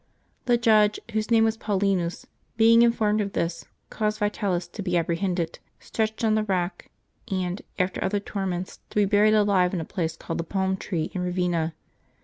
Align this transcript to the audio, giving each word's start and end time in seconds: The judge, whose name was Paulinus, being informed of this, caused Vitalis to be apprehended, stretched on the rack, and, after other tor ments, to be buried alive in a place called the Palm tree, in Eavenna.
The 0.45 0.57
judge, 0.57 0.99
whose 1.13 1.29
name 1.29 1.43
was 1.43 1.57
Paulinus, 1.57 2.25
being 2.57 2.81
informed 2.81 3.21
of 3.21 3.33
this, 3.33 3.65
caused 3.91 4.17
Vitalis 4.17 4.67
to 4.69 4.81
be 4.81 4.97
apprehended, 4.97 5.59
stretched 5.79 6.23
on 6.23 6.33
the 6.33 6.43
rack, 6.43 6.89
and, 7.31 7.61
after 7.77 8.03
other 8.03 8.19
tor 8.19 8.47
ments, 8.47 8.79
to 8.89 8.95
be 8.95 9.05
buried 9.05 9.35
alive 9.35 9.75
in 9.75 9.79
a 9.79 9.85
place 9.85 10.17
called 10.17 10.39
the 10.39 10.43
Palm 10.43 10.75
tree, 10.75 11.11
in 11.13 11.23
Eavenna. 11.27 11.75